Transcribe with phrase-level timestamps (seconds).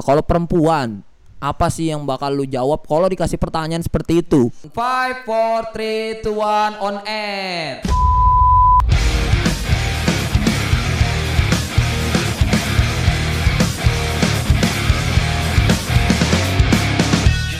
[0.00, 1.00] kalau perempuan
[1.38, 4.52] apa sih yang bakal lu jawab kalau dikasih pertanyaan seperti itu?
[4.66, 7.80] 5 4 3 2 1 on air.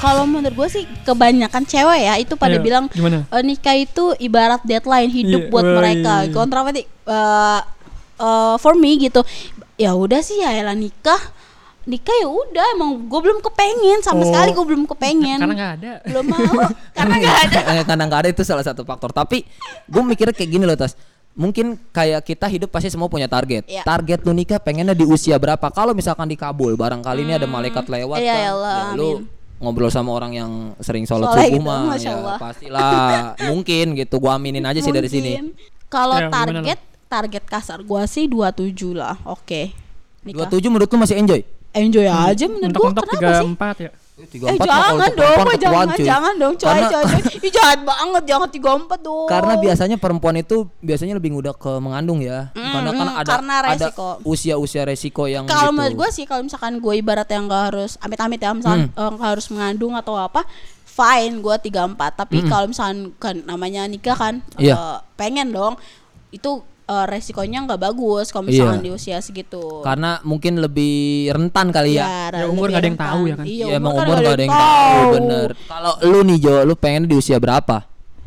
[0.01, 3.29] Kalau menurut gue sih kebanyakan cewek ya itu pada Ayo, bilang gimana?
[3.29, 5.77] eh, nikah itu ibarat deadline hidup Iya, buat woi.
[5.77, 6.15] mereka.
[6.33, 7.61] Kontraversi eh
[8.17, 9.21] eh, for me gitu.
[9.77, 11.21] Ya udah sih ya elah nikah.
[11.81, 14.29] Nikah ya udah emang gue belum kepengen sama Oh.
[14.29, 15.39] sekali gue belum kepengen.
[15.39, 15.93] Karena nggak ada.
[16.05, 16.43] belum mau
[16.99, 17.59] karena nggak ada.
[17.73, 19.11] Eh, karena nggak ada itu salah satu faktor.
[19.11, 19.49] Tapi
[19.87, 20.93] gue mikirnya kayak gini loh tas.
[21.31, 23.65] Mungkin kayak kita hidup pasti semua punya target.
[23.65, 23.81] Iya.
[23.81, 25.63] Target lu nikah pengennya di usia berapa?
[25.69, 28.37] Kalau misalkan dikabul, barangkali ini ada malaikat lewat Iya, kan.
[28.37, 29.25] ya Allah, ya lu amin.
[29.59, 32.93] ngobrol sama orang yang sering sholat Soleh subuh gitu, mah ya pastilah
[33.49, 35.55] mungkin gitu gua aminin aja sih dari sini.
[35.87, 39.17] Kalau Ya, target target kasar gua sih 27 lah.
[39.25, 39.73] Oke.
[40.21, 40.45] Nikah.
[40.47, 41.41] 27 menurut lu masih enjoy
[41.73, 43.39] Enjoy aja menurut gua Mentok-mentok kenapa
[43.73, 43.79] sih?
[43.81, 43.91] 34 ya.
[44.21, 47.21] Eh jangan dong, Boy, jangan, jangan dong, coy, Karena- coy, coy.
[47.49, 49.25] Ih jahat banget, jangan 34 dong.
[49.27, 52.53] Karena biasanya perempuan itu biasanya lebih mudah ke mengandung ya.
[52.53, 54.09] Mm, karena kan mm, ada karena ada resiko.
[54.23, 55.77] usia-usia resiko yang kalau gitu.
[55.79, 59.01] menurut gue sih kalau misalkan gue ibarat yang gak harus amit-amit ya misalkan Hmm.
[59.01, 60.45] eh, nggak harus mengandung atau apa
[60.85, 64.61] fine gue 34 tapi kalau misalkan kan namanya nikah kan Hmm.
[64.61, 64.75] Iya.
[64.75, 65.81] eh, pengen dong
[66.29, 68.67] itu eh, resikonya nggak bagus kalau Iya.
[68.67, 70.97] misalkan di usia segitu Karena mungkin lebih
[71.31, 72.31] rentan kali ya.
[72.31, 73.07] Ya, umur lebih nggak ada yang rentan.
[73.09, 73.45] tahu ya kan?
[73.45, 75.49] iya, Iya, emang kan umur nggak gak ada yang tahu, bener.
[75.65, 77.77] Kalau lu nih Jo, lu pengen di usia berapa?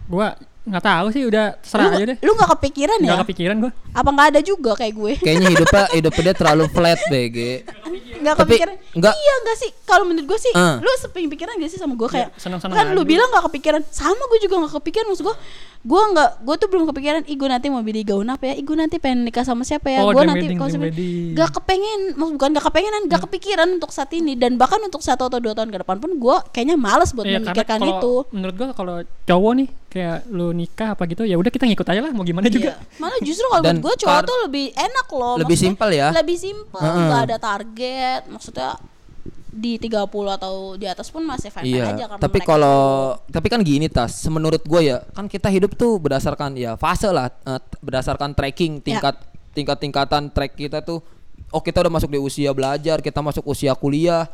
[0.05, 0.27] Gua
[0.63, 2.17] nggak tahu sih udah terserah aja lu, deh.
[2.17, 3.71] lu gak kepikiran ya Nggak kepikiran gua.
[3.91, 7.37] apa nggak ada juga kayak gue Kayaknya hidupnya hidupnya dia terlalu flat BG.
[8.23, 8.75] Nggak Tapi kepikiran.
[8.95, 9.69] nggak- iya nggak sih.
[9.83, 10.75] Kalau menurut gue sih Eh.
[10.79, 13.81] lu seping pikiran gak sih sama gue kayak seneng-seneng kan lu bilang nggak kepikiran.
[13.85, 15.35] Sama gue juga nggak kepikiran maksud gue
[15.83, 18.53] gue nggak gue tuh belum kepikiran ih gue nanti mau beli gaun apa ya?
[18.55, 20.01] Ih gue nanti pengen nikah sama siapa ya?
[20.01, 20.71] Oh, gue nanti wedding, kalau
[21.35, 24.33] nggak kepengen maksud bukan nggak kepengenan nggak kepikiran untuk saat ini.
[24.33, 27.37] Dan bahkan untuk satu atau dua tahun ke depan pun gue kayaknya males buat Iya,
[27.37, 28.13] karena memikirkan itu.
[28.31, 32.01] menurut gua kalau cowok nih kayak lu nikah apa gitu ya udah kita ngikut aja
[32.01, 32.73] lah mau gimana juga.
[32.73, 32.97] Iya.
[32.97, 35.35] Malah justru kalau buat gue cowok tuh lebih enak loh.
[35.37, 36.09] Lebih simpel ya?
[36.09, 38.21] Lebih simpel, nggak ada target.
[38.25, 38.81] Maksudnya
[39.53, 41.93] di 30 atau di atas pun masih fine Iya.
[41.93, 46.01] aja karena Tapi kalau tapi kan gini tas, menurut gue ya, kan kita hidup tuh
[46.01, 48.97] berdasarkan ya fase lah, eh, berdasarkan tracking Ya.
[48.97, 49.15] tingkat
[49.53, 51.05] tingkat-tingkatan track kita tuh.
[51.53, 54.25] Oh kita udah masuk di usia belajar, kita masuk usia kuliah,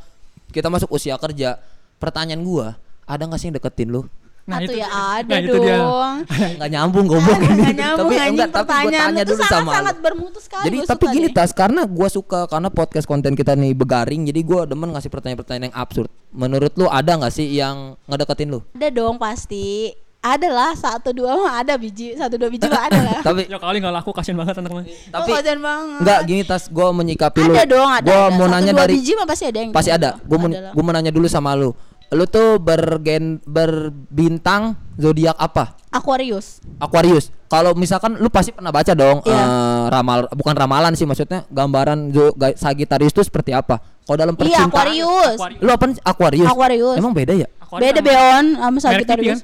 [0.56, 1.60] kita masuk usia kerja.
[2.00, 4.08] Pertanyaan gua, ada nggak sih yang deketin lu?
[4.52, 5.76] Atuh ya nah, ada itu dia.
[5.78, 6.14] dong.
[6.58, 7.64] Nggak nyambung goblok Nggak ini.
[7.76, 9.92] nyambung tapi anjing enggak, tapi gua pertanyaan tanya itu dulu sama lu.
[10.00, 10.66] bermutu sekali.
[10.66, 11.36] Jadi tapi gini deh.
[11.36, 15.70] tas karena gua suka karena podcast konten kita nih begaring jadi gua demen ngasih pertanyaan-pertanyaan
[15.70, 16.10] yang absurd.
[16.30, 18.60] Menurut lu ada nggak sih yang ngedeketin lu?
[18.72, 19.94] Ada dong pasti.
[20.20, 23.20] Ada lah satu dua mah ada biji satu dua biji mah ada lah.
[23.32, 24.84] tapi Ya kali nggak laku kasihan banget teman-teman.
[24.84, 26.00] tapi Oh, kasihan banget.
[26.04, 27.56] Enggak gini tas gua menyikapi lu.
[27.56, 28.04] Ada dong, ada.
[28.04, 28.36] Gua ada.
[28.36, 29.98] mau Satu, nanya dari biji mah pasti ada yang pasti gitu.
[29.98, 30.10] ada.
[30.20, 31.72] Gua mau Ada gua mau nanya dulu sama lu.
[32.10, 35.78] Lu tuh bergen berbintang zodiak apa?
[35.90, 36.58] Aquarius.
[36.78, 37.30] Aquarius.
[37.46, 39.34] Kalau misalkan lu pasti pernah baca dong Iya.
[39.34, 42.14] eh, ramal bukan ramalan sih maksudnya gambaran
[42.54, 43.78] Sagittarius itu seperti apa?
[44.06, 45.38] Kalau dalam Iya percintaan Aquarius.
[45.38, 45.62] Aquarius.
[45.62, 46.50] Lu apa Aquarius?
[46.50, 46.98] Aquarius.
[46.98, 47.48] Emang beda ya?
[47.62, 49.40] Aquarius Beda Beon sama Sagittarius.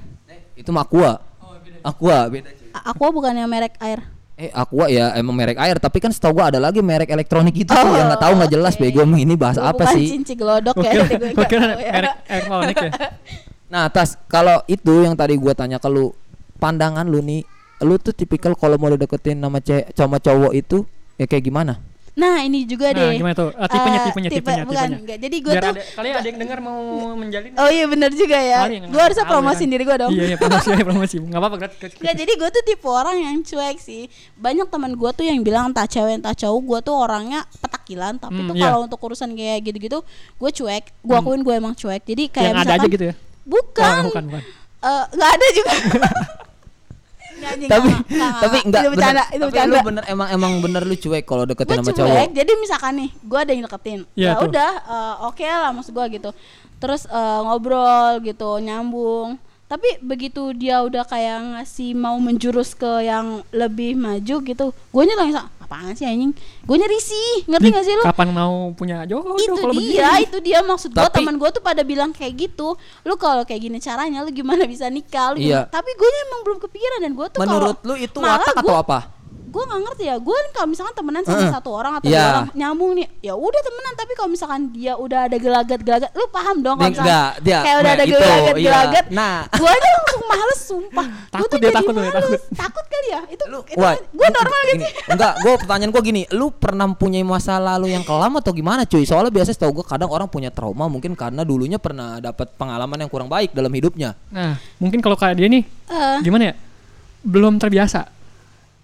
[0.57, 1.21] Itu mah Aqua.
[1.85, 2.69] Aqua beda cuy.
[2.73, 4.01] A- Aqua bukannya merek air.
[4.35, 7.71] Eh Aqua ya emang merek air tapi kan setahu gua ada lagi merek elektronik itu
[7.71, 10.07] Oh, yang nggak tahu nggak jelas bego ini bahas Gua apa bukan sih?
[10.11, 10.91] cinci gelodok ya.
[10.91, 11.91] tahu ya.
[11.95, 12.91] merek elektronik ya.
[13.65, 16.13] Nah, Tas, kalau itu yang tadi gua tanya ke lu,
[16.61, 17.41] pandangan lu nih,
[17.81, 20.85] lu tuh tipikal kalau mau deketin nama cewek sama cowok itu
[21.17, 21.81] ya kayak gimana?
[22.15, 23.19] Nah ini juga Nah, deh.
[23.19, 23.51] gimana tuh?
[23.53, 24.97] Ah, tipenya, Eh, tipenya, tipe- tipenya, bukan, tipenya.
[24.97, 25.17] enggak.
[25.19, 26.79] Jadi gue tuh ada, kali ada yang dengar mau
[27.13, 27.51] menjalin.
[27.53, 28.59] Oh iya bener juga ya.
[28.65, 30.11] Gue harusnya ya promosiin diri gue dong.
[30.11, 31.15] Iya, iya promosi, iya, promosi.
[31.19, 31.91] Enggak apa-apa gratis.
[31.93, 34.07] Enggak, jadi gue tuh tipe orang yang cuek sih.
[34.33, 38.15] Banyak teman gue tuh yang bilang entah cewek entah cowok gue tuh orangnya petakilan.
[38.15, 38.63] Tapi Hmm, tuh iya.
[38.65, 39.99] kalau untuk urusan kayak gitu-gitu,
[40.33, 40.83] gue cuek.
[40.97, 41.99] Gue akuin gue emang cuek.
[42.01, 43.15] Jadi kayak Yang ada misalkan, aja gitu ya.
[43.43, 43.91] Bukan.
[43.91, 44.43] Oh, bukan, bukan.
[44.81, 45.73] Eh, nggak ada juga.
[47.47, 48.01] Anjing, tapi nggak,
[48.35, 48.65] tapi nggak.
[48.65, 49.71] enggak Itu bercanda, bener, itu tapi bercanda.
[49.71, 52.27] lu bener emang emang bener lu cuek kalau deketin gue sama cuek cowok.
[52.33, 54.47] jadi misalkan nih gue ada yang deketin Iya, ya tuh.
[54.47, 56.29] udah eh, oke lah maksud gue gitu
[56.75, 63.41] terus eh, ngobrol gitu nyambung tapi begitu dia udah kayak ngasih mau menjurus ke yang
[63.51, 66.29] lebih maju gitu gue langsung apaan sih anjing
[66.61, 69.81] gue risih ngerti gak sih lu Kapan mau punya jodoh itu kalau dia
[70.13, 70.23] begini?
[70.23, 73.77] itu dia maksud gue teman gue tuh pada bilang kayak gitu lu kalau kayak gini
[73.79, 75.65] caranya lu gimana bisa nikah lu Iya.
[75.65, 78.79] gimana- tapi gue emang belum kepikiran dan gue tuh Menurut lu itu watak atau gua-
[78.79, 78.99] apa?
[79.55, 81.53] Gue nggak ngerti ya gue kan kalau misalkan temenan sama Heeh.
[81.53, 82.19] satu orang atau Iya.
[82.19, 86.11] dua orang nyambung nih ya udah temenan tapi kalau misalkan dia udah ada gelagat gelagat
[86.11, 88.65] lu paham dong kalau misalkan enggak, dia kayak udah ada itu, gelagat iya.
[88.67, 89.37] gelagat Nah.
[89.47, 91.07] gue aja langsung males sumpah.
[91.15, 92.15] Gua Takut tuh dia, jadi takut dia, males.
[92.17, 92.39] takut.
[92.51, 93.21] Takut kali ya?
[93.27, 93.77] Itu, Lu, itu
[94.11, 94.73] gue normal gitu.
[94.73, 98.83] gini, Enggak, gue pertanyaan gue gini, lu pernah punya masa lalu yang kelam atau gimana
[98.83, 99.03] cuy?
[99.03, 103.09] Soalnya biasa setahu gue kadang orang punya trauma mungkin karena dulunya pernah dapat pengalaman yang
[103.09, 104.17] kurang baik dalam hidupnya.
[104.27, 106.53] Nah, mungkin kalau kayak dia nih Eh, gimana ya?
[107.21, 108.09] Belum terbiasa.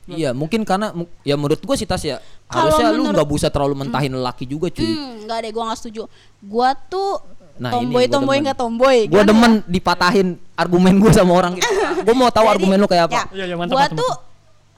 [0.03, 2.18] Iya, mungkin karena ya menurut gue sih tas ya.
[2.45, 4.83] Kalau Harusnya lu menurut- nggak bisa terlalu mentahin lelaki juga cuy.
[4.83, 6.01] hmm, enggak deh, gue gak setuju.
[6.42, 7.21] Gua tuh
[7.53, 8.98] Nah, ini tomboy gua tomboy nggak tomboy.
[9.03, 9.30] Gue Gimana ya?
[9.30, 11.69] demen dipatahin argumen gue sama orang gitu.
[12.01, 13.13] gue mau tahu Jadi, argumen lu kayak apa.
[13.13, 14.13] ya, Iya, iya, mantap, gua mantap, tuh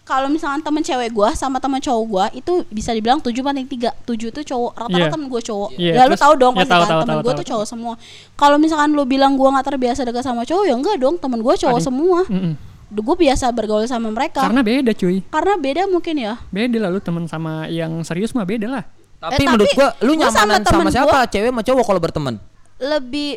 [0.03, 3.95] kalau misalkan temen cewek gua sama temen cowok gua itu bisa dibilang tujuh banding tiga
[4.03, 5.07] tujuh itu cowok rata-rata Iya.
[5.09, 7.23] temen gua cowok Iya, ya lu terus- tahu dong pasti tahu, kan tahu, temen gua
[7.25, 7.93] tahu, tuh cowok semua
[8.33, 11.55] kalau misalkan lu bilang gua nggak terbiasa dekat sama cowok ya enggak dong temen gua
[11.55, 11.87] cowok Ada.
[11.87, 12.53] semua Mm-mm.
[12.95, 15.25] Gue biasa bergaul sama mereka Karena beda cuy.
[15.25, 18.83] karena beda mungkin ya Beda lah lu temen sama yang serius mah beda lah.
[19.17, 21.07] Tapi, Eh, menurut tapi gue lu gua sama nyamanan sama, temen siapa?
[21.15, 22.35] gua- Cewek sama cowok kalau berteman?
[22.75, 23.29] lebih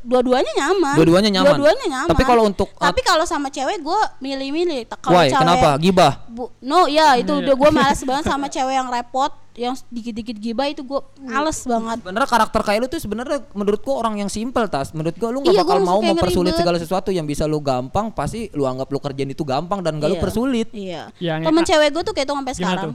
[0.00, 1.48] dua-duanya nyaman Dua-duanya nyaman.
[1.54, 5.70] dua-duanya nyaman Tapi kalau untuk- tapi kalau sama cewek gua milih-milih kalau cewek Kenapa?
[5.76, 6.12] Gibah.
[6.26, 7.40] Bu, no ya itu Iya.
[7.44, 11.98] udah gue males banget sama cewek yang repot yang dikit-dikit gibah itu gue males banget
[12.00, 14.90] Sebenarnya karakter kayak lu tuh sebenarnya menurutku orang yang simpel tas.
[14.90, 16.60] Menurut gua lu nggak Iya, bakal gua mau mempersulit ribet.
[16.60, 20.08] segala sesuatu yang bisa lu gampang pasti lu anggap lu kerjain itu gampang dan gak
[20.08, 20.22] lu Iya.
[20.22, 20.68] persulit.
[20.72, 22.94] iya Yang- temen cewek gue tuh kayak itu sampai Gimana sekarang tuh?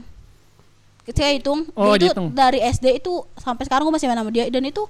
[1.06, 4.48] saya hitung Oh, dia itu dari SD itu sampai sekarang gue masih main sama dia
[4.48, 4.82] dan itu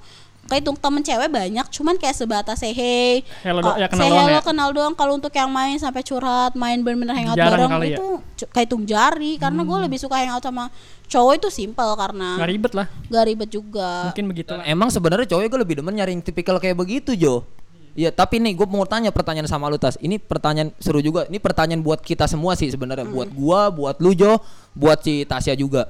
[0.45, 4.09] kayak temen cewek banyak cuman kayak sebatas say hey Hello oh, do- ya kenal say
[4.09, 4.43] doang hello ya?
[4.45, 7.97] kenal doang kalau untuk yang main sampai curhat main bener-bener hangout Jarang bareng kali ya?
[7.97, 10.69] itu cu- kayak hitung jari karena gue lebih suka hangout sama
[11.05, 12.87] cowok itu simple karena Gak ribet lah.
[13.09, 14.65] gak ribet juga Mungkin begitu lah.
[14.69, 17.45] emang sebenarnya cowok gue lebih demen nyari yang tipikal kayak begitu Jo.
[17.95, 19.95] Iya, tapi nih gue mau tanya pertanyaan sama lu Tas.
[20.03, 21.31] Ini pertanyaan seru juga.
[21.31, 23.07] Ini pertanyaan buat kita semua sih sebenarnya.
[23.07, 24.43] Buat gua, buat lu Jo,
[24.75, 25.87] buat si Tasya juga.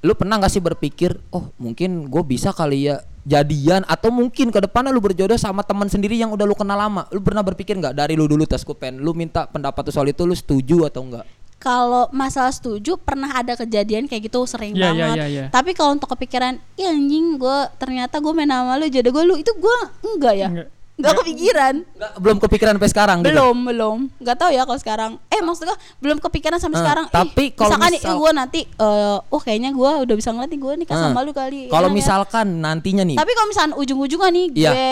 [0.00, 4.62] Lu pernah gak sih berpikir, oh mungkin gue bisa kali ya jadian atau mungkin ke
[4.62, 7.10] depannya lu berjodoh sama teman sendiri yang udah lu kenal lama.
[7.10, 10.06] Lu pernah berpikir nggak dari lu dulu Tas gue pengen lu minta pendapat lu soal
[10.06, 11.26] itu lu setuju atau enggak?
[11.56, 15.16] kalau masalah setuju pernah ada kejadian kayak gitu sering Iya, iya, banget.
[15.16, 15.44] iya, iya.
[15.48, 19.34] Tapi kalau untuk kepikiran, ya anjing gue ternyata gue main sama lu jadi gue lu
[19.40, 20.48] itu gue enggak ya.
[20.52, 20.68] Enggak.
[20.96, 21.74] Enggak kepikiran.
[21.86, 23.28] Nggak, belum kepikiran sampai sekarang gitu?
[23.28, 23.98] Belum, belum.
[24.16, 25.10] Enggak tahu ya kalau sekarang.
[25.28, 27.06] Eh maksudnya belum kepikiran sampai Eh, sekarang.
[27.10, 30.58] tapi Ih, kalau misalkan misal- gue nanti eh oh kayaknya gue udah bisa ngeliat nih
[30.58, 31.68] gue nikah Eh, sama lu kali.
[31.68, 31.94] Kalau ya.
[31.94, 34.70] misalkan nantinya nih Tapi kalau misalkan ujung-ujungnya nih Iya.
[34.72, 34.88] gue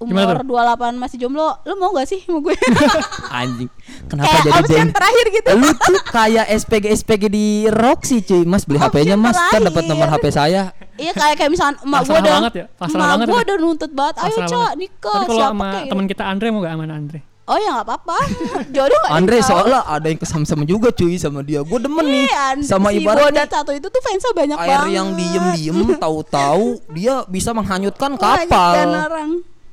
[0.00, 2.56] eh, Gimana umur 28 masih jomblo, lu mau gak sih sama gue?
[3.40, 3.68] anjing
[4.06, 5.48] kenapa Kayak jadi option deng terakhir gitu.
[5.54, 8.42] lu tuh kayak SPG SPG di Roxy cuy.
[8.42, 9.36] Mas beli HP-nya mas.
[9.36, 10.72] Kan dapat nomor HP saya.
[10.94, 13.42] Iya kayak kayak misalkan emak gue udah banget ya, pasrah banget gue ya.
[13.42, 16.60] udah nuntut banget ayo cak nikah Tapi kalau siapa sama kayak temen kita Andre mau
[16.60, 17.20] gak sama Andre?
[17.42, 18.18] oh ya nggak apa-apa.
[18.74, 19.48] Jodoh nggak Andre tahu.
[19.50, 21.60] soalnya ada yang kesam-sama juga cuy sama dia.
[21.60, 24.70] Gue demen nih Iya, Andre- sama si ibarat Bodat satu itu tuh fansnya banyak air
[24.70, 24.94] banget.
[24.94, 28.72] yang diem-diem tahu-tahu dia bisa menghanyutkan kapal.
[28.78, 29.30] orang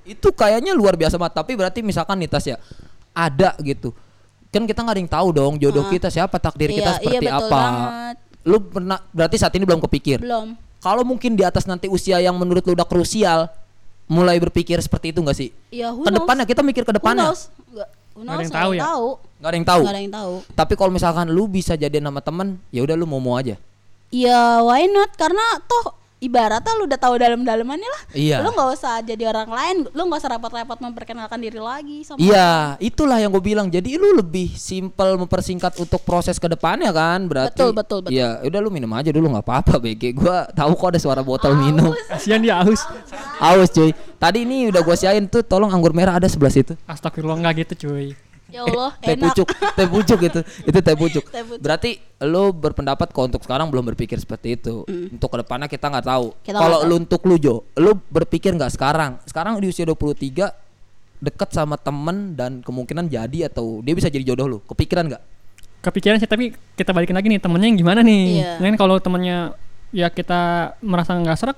[0.07, 1.35] itu kayaknya luar biasa banget.
[1.35, 2.55] Tapi berarti misalkan nih tas ya
[3.11, 3.91] ada gitu.
[4.47, 5.91] Kan kita nggak ada yang tahu dong jodoh Ah.
[5.91, 7.51] kita siapa takdir Iya, kita iya, seperti betul apa.
[7.53, 8.15] banget.
[8.47, 10.23] lu pernah berarti saat ini belum kepikir?
[10.23, 10.55] Belum.
[10.79, 13.51] Kalau mungkin di atas nanti usia yang menurut lu udah krusial
[14.07, 15.51] mulai berpikir seperti itu nggak sih?
[15.67, 17.27] Ya ke depannya kita mikir ke depannya.
[17.27, 17.51] knows?
[17.67, 17.91] Nggak-
[18.23, 18.81] ada yang tahu ya?
[18.87, 19.07] tahu.
[19.37, 19.81] Nggak ada yang tahu.
[19.83, 20.33] Ada yang tahu.
[20.55, 23.59] Tapi kalau misalkan lu bisa jadian sama temen ya udah lu mau mau aja.
[24.07, 25.11] Ya why not?
[25.13, 28.41] Karena toh ibaratnya lu udah tahu dalam-dalamannya lah Iya.
[28.41, 32.75] lu nggak usah jadi orang lain lu nggak usah repot-repot memperkenalkan diri lagi sama Iya,
[32.81, 33.69] itulah yang gue bilang.
[33.69, 37.53] Jadi lu lebih simpel mempersingkat untuk proses ke depannya kan, berarti.
[37.53, 38.17] Betul, betul, betul.
[38.17, 40.17] Iya, udah lu minum aja dulu nggak apa-apa, BG.
[40.17, 41.93] Gua tahu kok ada suara botol minum.
[42.09, 42.81] Kasihan dia haus.
[43.37, 43.93] Aus cuy.
[44.17, 46.73] Tadi ini udah gua siain tuh, tolong anggur merah ada sebelah situ.
[46.89, 48.17] Astagfirullah enggak gitu cuy.
[48.47, 50.39] Ya Allah Teh enak pucuk, teh pucuk itu.
[50.63, 51.25] Itu teh pucuk.
[51.27, 51.61] Teh pucuk.
[51.63, 54.87] Berarti lu berpendapat kok untuk sekarang belum berpikir seperti itu.
[54.87, 56.33] Untuk ke depannya kita nggak tahu.
[56.33, 56.55] Mm.
[56.55, 59.19] Kalau lu untuk lu Jo, lu berpikir nggak sekarang?
[59.27, 60.49] Sekarang di usia 23
[61.17, 64.59] deket sama temen dan kemungkinan jadi atau dia bisa jadi jodoh lu.
[64.65, 65.23] Kepikiran nggak?
[65.83, 68.23] Kepikiran sih tapi kita balikin lagi nih temennya yang gimana nih.
[68.41, 68.51] Iya.
[68.61, 69.57] Kan kalau temennya
[69.95, 71.57] ya kita merasa nggak serak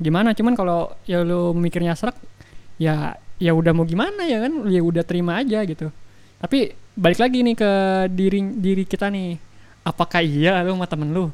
[0.00, 2.16] gimana cuman kalau ya lu mikirnya serak
[2.80, 5.90] ya ya udah mau gimana ya kan ya udah terima aja gitu
[6.38, 7.70] tapi balik lagi nih ke
[8.14, 9.34] diri diri kita nih
[9.82, 11.26] apakah iya lu sama temen lu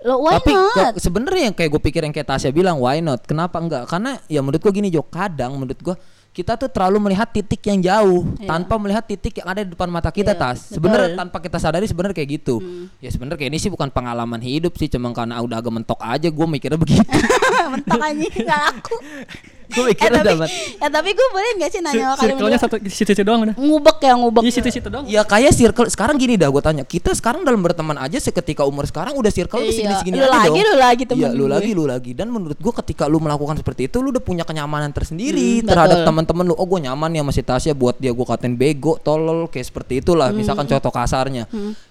[0.00, 0.52] lo why Tapi
[0.96, 3.20] sebenarnya yang kayak gue pikir yang kayak Tasya bilang why not?
[3.28, 3.84] Kenapa enggak?
[3.84, 5.92] Karena ya menurut gue gini Jo, kadang menurut gue
[6.32, 8.48] kita tuh terlalu melihat titik yang jauh Iya.
[8.48, 10.72] tanpa melihat titik yang ada di depan mata kita Iya, tas.
[10.72, 12.64] Sebenarnya tanpa kita sadari sebenarnya kayak gitu.
[12.64, 12.88] Hmm.
[12.96, 16.32] Ya sebenarnya kayak ini sih bukan pengalaman hidup sih, cuma karena udah agak mentok aja
[16.32, 17.04] gue mikirnya begitu.
[17.76, 18.96] mentok aja nggak laku
[19.70, 20.50] Gue eh, mikir tapi, udah mat.
[20.50, 23.54] ya tapi gue boleh nggak sih nanya sama kalian Circle-nya satu di situ-situ doang udah.
[23.54, 25.04] ngubek ya ngubek Iya situ-situ doang.
[25.06, 26.82] Ya kayak circle sekarang gini dah gue tanya.
[26.82, 30.32] Kita sekarang dalam berteman aja seketika umur sekarang udah circle tuh Iya, segini-segini lu aja
[30.32, 30.56] lagi, dong.
[30.60, 31.48] lu lagi temen Iya, lu gue.
[31.48, 32.10] lagi, lu lagi.
[32.12, 36.02] Dan menurut gue ketika lu melakukan seperti itu lu udah punya kenyamanan tersendiri Hmm, terhadap
[36.02, 36.54] teman-teman lu.
[36.54, 40.28] Oh, gue nyaman sama si Tasya buat dia gue katain bego, tolol kayak seperti itulah
[40.28, 40.36] Hmm.
[40.36, 41.46] misalkan contoh kasarnya.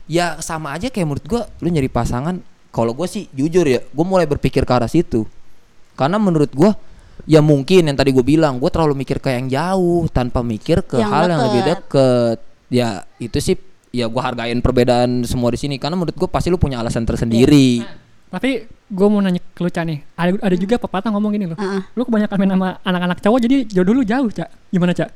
[0.05, 2.37] Ya sama aja kayak menurut gue lu nyari pasangan
[2.69, 5.25] kalau gue sih jujur ya, gue mulai berpikir ke arah situ.
[5.93, 6.69] Karena menurut gue
[7.25, 10.99] ya mungkin yang tadi gue bilang gue terlalu mikir ke yang jauh tanpa mikir ke
[11.01, 12.37] Yang hal yang lebih deket.
[12.37, 12.37] deket
[12.69, 13.55] ya itu sih
[13.89, 17.81] ya gue hargain perbedaan semua di sini karena menurut gue pasti lu punya alasan tersendiri
[18.29, 18.61] Tapi
[18.93, 20.05] gue mau nanya ke lu Ca nih.
[20.13, 21.57] Ada ada juga pepatah ngomong gini loh.
[21.57, 21.81] Heeh.
[21.97, 24.69] Lu kebanyakan main sama anak-anak cowok jadi jodoh lu jauh, Cak.
[24.69, 25.09] Gimana, Cak?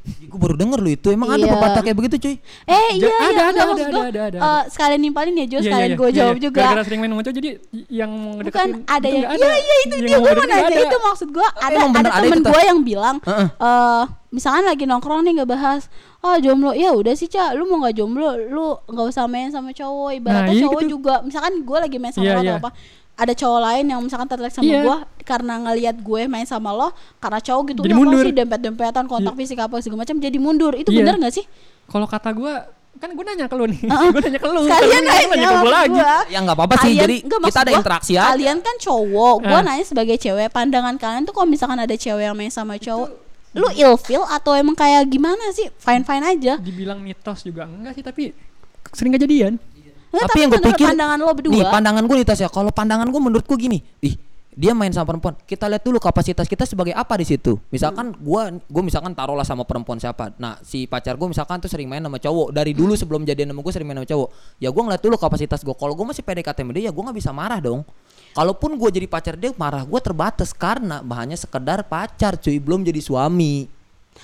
[0.00, 1.08] Gue baru denger lu itu.
[1.08, 1.52] Emang ada Iya.
[1.52, 2.34] pepatah kayak begitu cuy?
[2.64, 5.34] Eh Ja- iya ada, iya ada, ada, maksud ada, gua, ada, ada, eh, sekalian nimpalin
[5.34, 6.42] ya Jo Iya, sekalian iya, gue iya, jawab iya.
[6.42, 6.60] juga.
[6.60, 7.50] Gara-gara sering main cowok jadi
[7.86, 11.46] yang mau Bukan ada yang iya iya itu dia gue mau nanya itu maksud gue
[11.60, 15.90] ada ada temen gue yang bilang eh misalkan lagi nongkrong nih nggak bahas
[16.20, 16.70] ah jomblo.
[16.72, 20.46] Ya udah sih cak lu mau nggak jomblo lu nggak usah main sama cowok ibaratnya
[20.46, 20.92] Nah, iya cowok gitu.
[20.96, 21.14] juga.
[21.20, 22.56] Misalkan gue lagi main sama lo iya.
[22.56, 22.70] atau apa
[23.20, 24.80] ada cowok lain yang misalkan tertarik sama Iya.
[24.80, 28.22] gue karena ngelihat gue main sama lo karena cowok gitu Jadi udah mundur.
[28.22, 29.38] sih dempet dempetan kontak Iya.
[29.38, 30.98] fisik apa segala macam jadi mundur itu Iya.
[30.98, 31.44] bener nggak sih
[31.84, 32.54] Kalau kata gue
[32.92, 33.80] kan gue nanya ke lu nih.
[33.82, 34.08] Heeh.
[34.14, 34.60] gue nanya ke lu.
[34.62, 35.92] sekalian Kan lu nanya ke gue lagi.
[35.94, 36.16] gua.
[36.26, 39.34] ya nggak apa-apa sih Kalian- jadi enggak, kita ada gua, interaksi aja Kalian kan cowok,
[39.42, 39.62] gua Eh.
[39.62, 43.08] nanya sebagai cewek, pandangan kalian tuh kalau misalkan ada cewek yang main sama cowok,
[43.52, 45.66] lu ilfeel atau emang kayak gimana sih?
[45.76, 46.54] Fine fine aja.
[46.56, 48.30] Dibilang mitos juga enggak sih tapi
[48.90, 49.58] sering kejadian.
[50.10, 51.52] Nggak, tapi yang gue pikir pandangan lo berdua.
[51.54, 52.50] nih pandangan gue nih Tas ya.
[52.50, 54.14] Kalau pandangan gue menurut gue gini ih
[54.50, 55.38] dia main sama perempuan.
[55.46, 57.56] Kita lihat dulu kapasitas kita sebagai apa di situ.
[57.70, 60.34] Misalkan gue gue misalkan taruhlah sama perempuan siapa.
[60.42, 62.50] Nah si pacar gue misalkan tuh sering main sama cowok.
[62.50, 64.28] Dari dulu sebelum jadian sama gue sering main sama cowok.
[64.58, 67.18] Ya gue ngeliat dulu kapasitas gue kalau gue masih PDKT sama dia ya gue nggak
[67.22, 67.86] bisa marah dong.
[68.34, 72.58] Kalaupun gue jadi pacar dia marah gue terbatas karena bahannya sekedar pacar cuy.
[72.58, 73.79] Belum jadi suami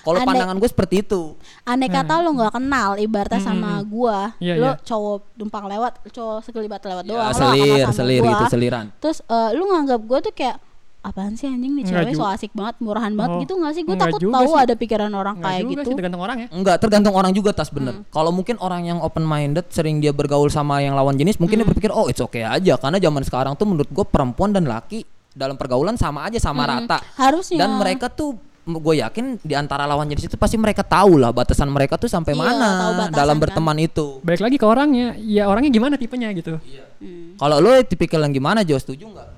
[0.07, 4.69] kalau pandangan gue seperti itu Andai kata lo nggak kenal, ibaratnya sama gua, Iya, lo
[4.69, 4.73] iya.
[4.79, 8.31] cowok numpang lewat, cowok sekelibat lewat ya, doang, lo selir sama selir gua.
[8.31, 10.57] gitu seliran Terus eh, lu nganggap gua tuh kayak
[11.03, 13.83] apaan sih anjing nih cewek so asik banget, murahan banget Oh, gitu gak sih?
[13.83, 14.59] Gue takut tahu sih.
[14.59, 15.87] ada pikiran orang Enggak kayak juga gitu.
[15.87, 16.47] sih tergantung orang ya.
[16.51, 17.95] Enggak, tergantung orang juga tas bener.
[18.11, 21.67] Kalau mungkin orang yang open minded sering dia bergaul sama yang lawan jenis, mungkin dia
[21.67, 25.55] berpikir oh it's okay aja karena zaman sekarang tuh menurut gue perempuan dan laki dalam
[25.55, 26.99] pergaulan sama aja sama rata.
[27.15, 27.63] Harusnya.
[27.63, 28.35] Dan mereka tuh
[28.67, 32.35] gue yakin di antara lawan jenis itu pasti mereka tahu lah batasan mereka tuh sampai
[32.35, 33.43] Iya, mana batasan dalam kan.
[33.47, 34.19] berteman itu.
[34.21, 36.59] Balik lagi ke orangnya, ya orangnya gimana tipenya gitu.
[36.99, 37.39] Hmm.
[37.39, 38.75] Kalau lo tipikal yang gimana Jo?
[38.75, 39.29] Setuju nggak?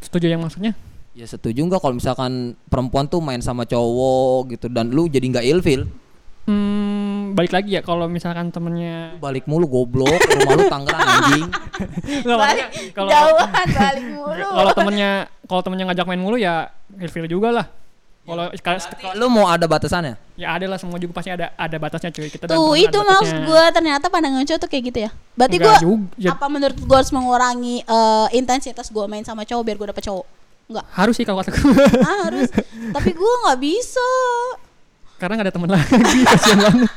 [0.00, 0.78] Setuju yang maksudnya?
[1.10, 2.32] Ya setuju nggak kalau misalkan
[2.66, 5.90] perempuan tuh main sama cowok gitu dan lu jadi nggak ilfil?
[6.46, 11.46] Hmm, balik lagi ya kalau misalkan temennya Balik mulu goblok, rumah lu Tangerang anjing.
[12.90, 14.46] Kalau Jauhan balik mulu.
[14.46, 15.10] kalau temennya
[15.44, 17.66] kalau temennya ngajak main mulu ya ilfil juga lah.
[18.20, 18.78] Kalau sekarang
[19.16, 20.14] Lu mau ada batasannya?
[20.34, 22.28] ya ada lah semua juga pasti ada ada batasnya cuy.
[22.28, 25.10] Kita Tuh itu maksud gue ternyata pandangan cowok tuh kayak gitu ya.
[25.34, 25.74] Berarti gue
[26.16, 26.32] ya.
[26.32, 30.26] apa menurut gue harus mengurangi eh, intensitas gue main sama cowok biar gue dapet cowok?
[30.70, 30.86] Enggak.
[30.94, 31.84] harus sih kalau kata gue.
[31.98, 32.48] Ah, harus.
[32.92, 34.08] Tapi gue nggak bisa.
[35.16, 35.92] Karena nggak ada teman lagi.
[36.30, 36.90] Kasian banget.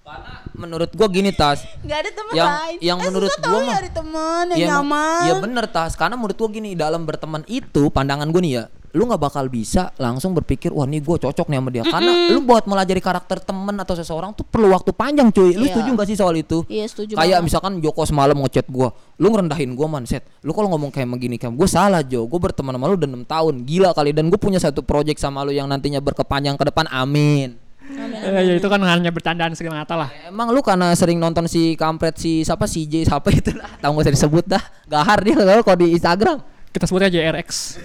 [0.00, 2.78] Karena menurut gua gini tas, Nggak ada teman Yang- lain.
[2.80, 5.22] yang Eh, menurut gua tau mah- nyari teman yang Iya emang- nyaman.
[5.22, 9.06] Iya bener tas, karena menurut gua gini dalam berteman itu pandangan gua nih ya, lu
[9.06, 12.66] nggak bakal bisa langsung berpikir wah nih gua cocok nih sama dia, karena lu buat
[12.66, 15.54] melajari karakter temen atau seseorang tuh perlu waktu panjang cuy.
[15.54, 15.78] Lu Iya.
[15.78, 16.66] setuju gak sih soal itu?
[16.66, 17.46] Iya setuju Kayak banget.
[17.46, 20.26] misalkan Joko semalam ngechat gua, lu ngerendahin gua man set.
[20.42, 23.22] Lu kalau ngomong kayak begini kayak gua salah Jo, gua berteman sama lu udah 6
[23.24, 26.90] tahun, gila kali dan gua punya satu project sama lu yang nantinya berkepanjang ke depan,
[26.90, 27.54] amin.
[27.90, 30.10] Eh, ya itu kan hanya bercandaan segala mata lah.
[30.26, 33.98] Emang lu karena sering nonton si kampret si siapa si J siapa itu lah, tahu
[33.98, 34.62] gak usah disebut dah.
[34.86, 36.38] Gahar dia kalau kalau di Instagram.
[36.70, 37.82] Kita sebut aja RX.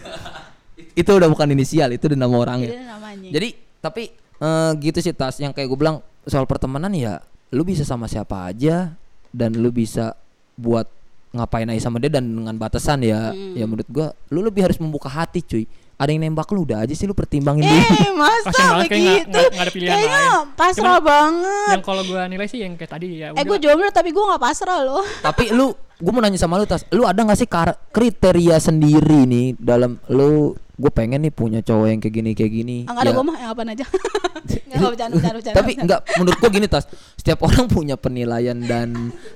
[0.96, 2.72] Itu udah bukan inisial, itu udah nama orangnya.
[2.72, 3.30] Jadi namanya.
[3.30, 4.04] Jadi tapi
[4.36, 7.22] eh, gitu sih tas yang kayak gue bilang soal pertemanan ya
[7.52, 8.98] lu bisa sama siapa aja
[9.30, 10.18] dan lu bisa
[10.56, 10.90] buat
[11.32, 13.54] ngapain aja sama dia dan dengan batasan ya Hmm.
[13.54, 16.92] ya menurut gua lu lebih harus membuka hati cuy ada yang nembak lu udah aja
[16.92, 19.28] sih lu pertimbangin dulu Eh masa Kasian banget, kayak begitu?
[19.30, 20.48] nggak- nggak ada pilihan Kayaknya lain.
[20.56, 21.70] pasrah banget.
[21.70, 24.42] yang kalau gua nilai sih yang kayak tadi ya Eh gue jomblo tapi gue gak
[24.42, 25.04] pasrah loh.
[25.28, 29.24] tapi lu gue mau nanya sama lu tas lu ada nggak sih kar- kriteria sendiri
[29.24, 33.10] nih dalam lu gue pengen nih punya cowok yang kayak gini kayak gini Enggak ada
[33.10, 33.86] Ya, gue mah yang apaan aja.
[34.68, 35.56] Enggak bercanda bercanda bercanda.
[35.60, 35.86] tapi bercanda.
[35.88, 38.90] nggak menurut gue gini tas setiap orang punya penilaian dan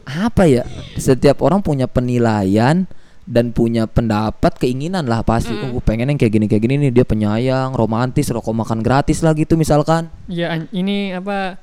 [0.06, 0.64] apa ya
[0.96, 2.86] setiap orang punya penilaian
[3.24, 6.92] dan punya pendapat keinginan lah pasti oh, gue pengen yang kayak gini kayak gini nih
[6.92, 11.62] dia penyayang romantis rokok makan gratis lah gitu misalkan ya an- ini apa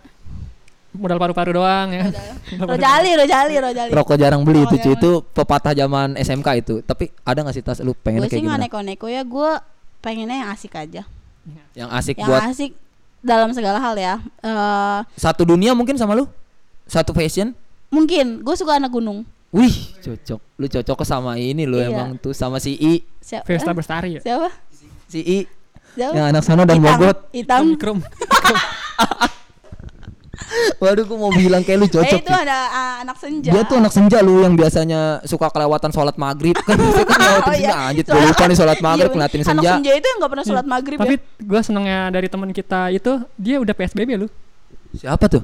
[0.97, 2.09] modal paru-paru doang ya
[2.71, 3.91] Rojali, Rojali, Rojali.
[3.93, 7.79] rokok jarang beli itu cuy itu pepatah zaman SMK itu tapi ada nggak sih tas
[7.85, 9.51] lu pengen Gue kayak sih nggak gimana neko-neko ya gue
[10.01, 11.03] pengennya yang asik aja.
[11.75, 12.73] Yang asik yang buat asik
[13.21, 14.15] dalam segala hal ya.
[14.43, 16.27] Eh satu dunia mungkin sama lu?
[16.87, 17.53] Satu fashion?
[17.87, 19.23] mungkin gue suka anak gunung.
[19.55, 19.73] Wih,
[20.03, 20.41] cocok.
[20.59, 21.89] Lu cocok sama ini lu Iya.
[21.95, 23.01] emang tuh sama si I.
[23.23, 23.47] Siapa?
[23.47, 24.51] Vesta Bestari ya Siapa?
[25.07, 25.39] Si I.
[25.95, 26.13] Siapa?
[26.13, 26.93] Yang anak sana dan Hitam.
[26.93, 27.17] Mogot.
[27.33, 27.65] Hitam.
[30.77, 32.19] Waduh, gua mau bilang kayak lu Eh cocok.
[32.19, 32.37] itu sih.
[32.39, 33.51] ada ah, anak senja.
[33.51, 37.43] Dia tuh anak senja lu yang biasanya suka kelewatan sholat maghrib kan biasanya kan ngelewatin
[37.43, 37.87] Oh, senja iya.
[37.87, 40.45] anjir gue lupa nih sholat maghrib Iya, ngeliatin Anak senja senja itu yang gak pernah
[40.45, 41.43] sholat maghrib tapi ya.
[41.43, 44.29] gue senengnya dari teman kita itu dia udah PSBB lu
[44.93, 45.43] siapa tuh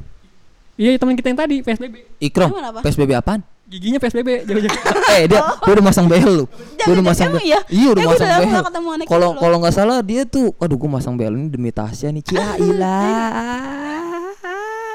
[0.74, 2.80] iya teman kita yang tadi PSBB Ikrom Emang apa?
[2.80, 4.72] PSBB apaan giginya PSBB jauh-jauh
[5.14, 7.60] eh dia dia udah masang behel lu dia udah masang behel iya?
[7.66, 8.62] iya udah Eh, masang lama behel
[9.06, 12.20] kalau itu kalau nggak salah dia tuh aduh gua masang behel ini demi Tasya nih
[12.22, 13.00] Ciaila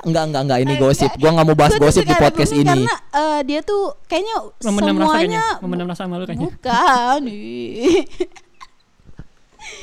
[0.04, 2.68] enggak enggak enggak ini Eh, gosip gua nggak mau bahas Gua gosip di podcast ini
[2.68, 7.22] Karena eh, dia tuh kayaknya memendam rasa kayaknya semuanya memendam rasa malu kayaknya bukan.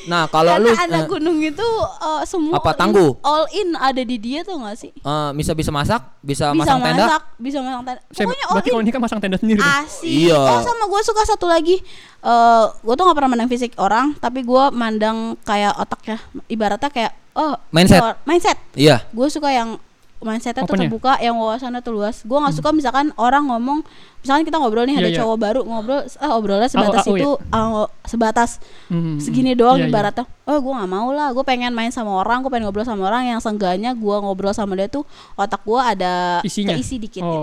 [0.04, 1.68] nah kalau Karena lu anak eh, gunung itu
[2.00, 3.20] eh, semua Apa, tangguh?
[3.20, 4.88] all in ada di dia tuh gak sih?
[4.90, 8.00] eh, bisa bisa masak bisa, bisa masang tenda masak, bisa masang tenda.
[8.08, 8.86] Pokoknya all berarti kalau in.
[8.86, 9.60] ini kan masang tenda sendiri.
[9.60, 10.08] Asik.
[10.08, 10.40] Iya.
[10.40, 11.76] Oh sama gue suka satu lagi.
[12.22, 16.16] eh gue tuh gak pernah mandang fisik orang, tapi gue mandang kayak otaknya.
[16.46, 18.00] Ibaratnya kayak oh Mindset.
[18.00, 18.56] or- mindset.
[18.72, 19.76] iya Gue suka yang
[20.24, 20.80] mindsetnya tuh ya?
[20.82, 22.20] terbuka, yang wawasannya tuh luas.
[22.20, 23.84] Gue nggak suka misalkan orang ngomong,
[24.18, 25.18] misalkan kita ngobrol nih Iya, ada iya.
[25.20, 28.50] cowok baru ngobrol, ah obrolannya sebatas au, itu, ah, sebatas
[28.86, 29.92] Hmm, segini doang iya, iya.
[29.92, 30.24] ibaratnya.
[30.42, 33.28] Oh gue nggak mau lah, gue pengen main sama orang, gue pengen ngobrol sama orang
[33.28, 35.04] yang seenggaknya gue ngobrol sama dia tuh
[35.34, 36.72] otak gue ada Isinya?
[36.72, 37.40] keisi dikit Oh, gitu.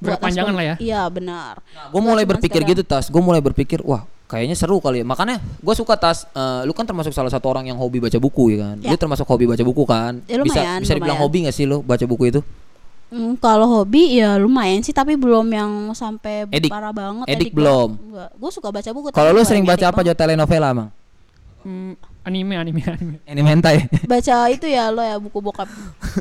[0.00, 0.74] Buat berkepanjangan respon- lah ya.
[0.78, 1.54] Iya benar.
[1.86, 5.74] gue mulai berpikir gitu tas gue mulai berpikir wah kayaknya seru kali ya makanya gue
[5.74, 8.76] suka tas eh, lu kan termasuk salah satu orang yang hobi baca buku ya kan
[8.78, 8.96] lu Ya.
[8.96, 11.26] termasuk hobi baca buku kan Ya, bisa lumayan, bisa dibilang lumayan.
[11.26, 12.42] hobi gak sih lu baca buku itu
[13.10, 16.70] Hmm, kalau hobi ya lumayan sih tapi belum yang sampai Edik.
[16.70, 17.26] parah banget.
[17.26, 17.98] Edik belum.
[18.38, 19.10] Gue suka baca buku.
[19.10, 20.94] kalau lu sering baca apa jo telenovela emang
[21.60, 23.90] Hmm, anime anime anime anime hentai.
[24.06, 25.66] Baca itu ya lo ya buku bokap.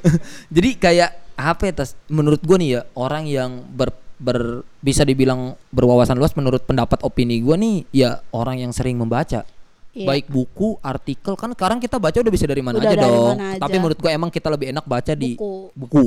[0.50, 4.40] jadi kayak apa ya tas menurut gue nih ya orang yang ber, ber
[4.80, 9.48] bisa dibilang berwawasan luas menurut pendapat opini gue nih ya orang yang sering membaca
[9.90, 10.06] Iya.
[10.06, 13.26] baik buku artikel kan sekarang kita baca udah bisa dari mana Udah aja dari dong
[13.34, 13.62] mana aja.
[13.66, 15.74] tapi menurut gue emang kita lebih enak baca di Buku.
[15.74, 16.06] buku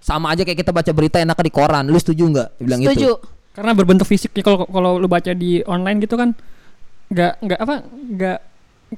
[0.00, 2.96] sama aja kayak kita baca berita enaknya di koran lu setuju nggak bilang Setuju.
[2.96, 3.12] itu
[3.52, 6.32] karena berbentuk fisik ya kalau kalau lu baca di online gitu kan
[7.08, 8.38] nggak nggak apa nggak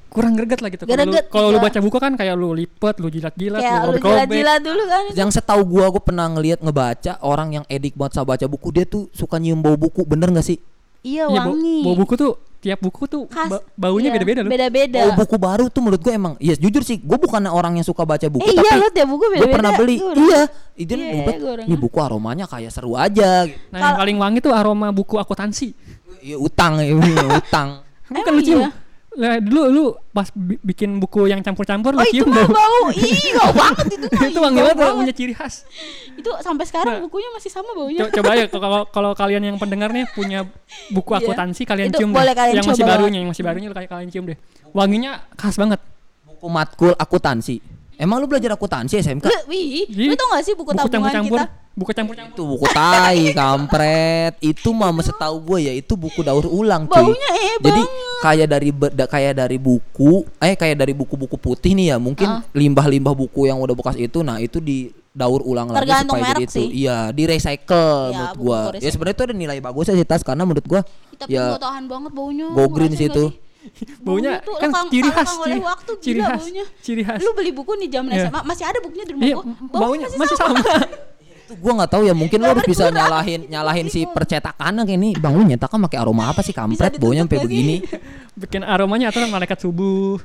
[0.06, 1.64] kurang greget lah gitu kalau lu, Greget, kalau lu iya.
[1.64, 5.04] baca buku kan kayak lu lipet lu jilat-jilat Kayak lu lu jilat-jilat dulu kan.
[5.12, 8.84] yang setahu gua gua pernah ngelihat ngebaca orang yang edik banget sama baca buku dia
[8.84, 10.58] tuh suka nyium bau buku bener nggak sih
[11.00, 11.78] Iya Iya, bau, wangi.
[11.80, 13.48] bau buku tuh tiap buku tuh Khas.
[13.48, 15.00] ba- baunya Iya, beda-beda loh Beda-beda.
[15.00, 18.04] bau buku baru tuh menurut gua emang yes jujur sih gua bukan orang yang suka
[18.04, 19.54] baca buku Eh tapi iya lo tiap buku gue beda-beda.
[19.56, 20.40] pernah beli Gua iya
[20.76, 24.38] itu Iya, gua- gua udah ini buku aromanya kayak seru aja nah yang paling wangi
[24.38, 25.72] tuh aroma buku akuntansi
[26.20, 27.00] Iya utang ini
[27.32, 28.70] utang Kamu kan Emang lu cium iya?
[29.12, 32.46] Lah dulu lu pas bi- bikin buku yang campur-campur Oh lu itu cium dah.
[32.46, 32.94] bau.
[32.94, 34.22] Ih bau banget itu mah.
[34.30, 35.66] itu wangi banget punya ciri khas
[36.12, 37.02] Itu sampai sekarang Nah.
[37.02, 38.06] bukunya masih sama baunya.
[38.06, 40.46] Co- coba ya kalau kalau kalian yang pendengar nih punya
[40.88, 41.26] buku Iya.
[41.26, 42.36] akuntansi kalian Itu cium boleh deh.
[42.36, 43.18] kalian yang masih coba barunya banget.
[43.18, 44.38] yang masih barunya kayak kalian cium deh
[44.70, 45.80] wanginya khas banget
[46.24, 47.56] buku matkul akuntansi
[47.96, 51.10] emang lu belajar akuntansi SMK Lu, wih, Jadi, lu tau gak sih buku, buku tabungan
[51.10, 51.46] campur-campur kita?
[51.72, 56.84] Buku campur-campur itu buku tai kampret itu mah setahu gue ya itu buku daur ulang
[56.84, 57.82] cuy Baunya eh jadi
[58.20, 62.42] kayak dari da- kayak dari buku eh kayak dari buku-buku putih nih ya mungkin Ah.
[62.52, 66.36] limbah-limbah buku yang udah bekas itu nah itu di daur ulang lagi Tergantung supaya jadi
[66.36, 66.66] merek itu sih.
[66.76, 68.80] iya di recycle Iya, menurut gua recycle.
[68.80, 70.80] ya sebenarnya itu ada nilai bagusnya sih tas karena menurut gua
[71.16, 72.46] Tapi ya gua tahan banget baunya.
[72.48, 73.24] go green sih itu.
[74.00, 76.64] baunya tuh kan ciri khas oleh ciri, waktu, ciri gila khas baunya.
[76.80, 78.26] ciri khas Lu beli buku nih zaman Iya.
[78.26, 79.78] SMA masih ada bukunya di rumah iya gua.
[79.78, 80.58] baunya masih sama
[81.50, 85.08] itu gua nggak tahu ya mungkin lo harus bisa nyalahin nyalahin si percetakannya kayak ini
[85.18, 87.76] bang lu nyetaknya pakai aroma apa sih kampret baunya sampai begini
[88.46, 90.22] bikin aromanya atau malaikat subuh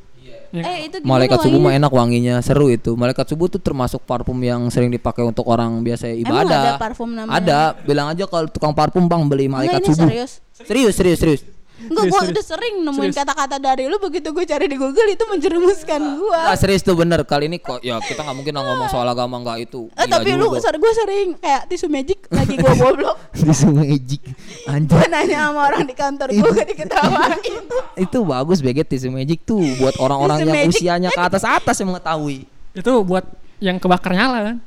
[0.54, 0.64] Ya.
[0.64, 2.96] Eh itu gimana Malaikat subuh mah enak wanginya, seru itu.
[2.96, 6.64] Malaikat subuh tuh termasuk parfum yang sering dipakai untuk orang biasa Emang ibadah.
[6.64, 7.36] ada parfum namanya?
[7.36, 10.08] Ada, bilang aja kalau tukang parfum bang beli Enggak malaikat ini subuh.
[10.08, 10.32] serius.
[10.56, 11.42] Serius, serius, serius.
[11.76, 12.32] Enggak, serius.
[12.32, 16.50] udah sering nemuin kata-kata dari lu begitu gue cari di Google itu menjerumuskan gua.
[16.50, 19.68] Ah, serius tuh bener kali ini kok ya kita nggak mungkin ngomong soal agama nggak
[19.68, 19.92] itu.
[19.92, 23.18] Eh, Gila tapi lu sorry gue sering kayak tisu magic lagi gua goblok.
[23.54, 24.24] sungai Ejik.
[24.66, 24.96] Anjir.
[24.96, 27.64] Gue nanya sama orang di kantor gue gak diketawain.
[28.08, 30.72] itu bagus beget tisu magic tuh buat orang-orang Tisu yang magic.
[30.74, 32.48] usianya ke atas atas yang mengetahui.
[32.72, 33.24] itu buat
[33.58, 34.58] yang kebakar nyala kan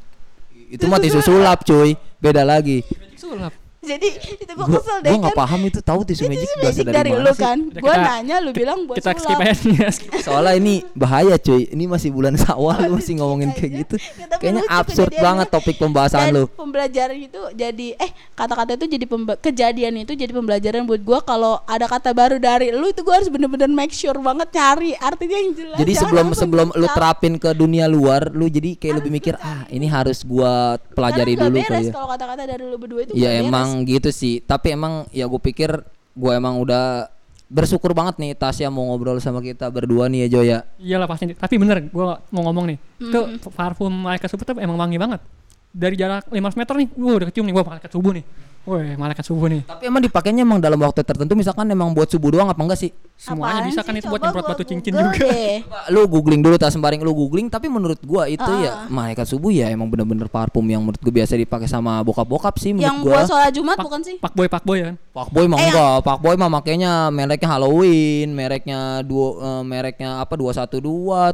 [0.69, 2.85] Itu mah tisu sulap cuy, beda lagi.
[3.15, 5.41] sulap Jadi itu gue Gua kesel deh gua nggak kan.
[5.41, 7.41] paham itu tahu tisu Itu magic magic dari mana lu sih?
[7.41, 7.59] kan.
[7.71, 9.47] Gue nanya lu bilang buat kita skip sulap.
[9.47, 9.91] aja ya.
[10.19, 11.63] Soalnya ini bahaya cuy.
[11.69, 13.97] Ini masih bulan Syawal lu masih ngomongin kayak gitu.
[14.13, 16.45] Ya, tapi Kayaknya absurd banget topik pembahasan Dan lu.
[16.51, 19.05] pembelajaran itu jadi eh kata-kata itu jadi
[19.39, 23.31] kejadian itu jadi pembelajaran buat gua kalau ada kata baru dari lu itu gua harus
[23.31, 25.79] bener-bener make sure banget cari artinya yang jelas.
[25.79, 29.87] Jadi sebelum sebelum lu terapin ke dunia luar, lu jadi kayak lebih mikir ah ini
[29.87, 31.93] harus gua pelajari dulu kali ya.
[31.93, 33.47] kalau kata-kata dari lu berdua itu Ya beres.
[33.69, 34.41] Emang gitu sih.
[34.41, 35.85] Tapi emang ya gue pikir
[36.17, 37.13] gue emang udah
[37.49, 40.59] bersyukur banget nih Tasya mau ngobrol sama kita berdua nih ya Jo ya.
[40.77, 41.33] Iyalah pasti.
[41.33, 42.79] Tapi bener, gua mau ngomong nih.
[43.01, 43.21] Itu
[43.57, 45.21] parfum malaikat subuh tuh emang wangi banget.
[45.73, 48.25] Dari jarak 500 meter nih, gua udah kecium nih, gua malaikat subuh nih.
[48.69, 49.65] Woi, malaikat subuh nih.
[49.65, 52.93] Tapi emang dipakainya emang dalam waktu tertentu misalkan emang buat subuh doang apa enggak sih?
[53.17, 53.87] Semuanya Apaan bisa sih?
[53.89, 55.27] kan itu buat nyemprot batu cincin Google juga.
[55.27, 55.57] deh.
[55.65, 58.61] Coba lu googling dulu tas sembaring lu googling tapi menurut gua itu Ah.
[58.61, 62.71] ya malaikat subuh ya emang bener-bener parfum yang menurut gua biasa dipakai sama bokap-bokap sih
[62.71, 63.11] menurut Yang gua.
[63.11, 64.17] buat sholat Jumat Pak, bukan sih?
[64.19, 64.95] Pak boy, pak boy kan.
[65.11, 70.23] Pak Boy mah Eh, enggak, Pak Boy mah makanya mereknya Halloween, mereknya dua eh, mereknya
[70.23, 70.79] apa 212,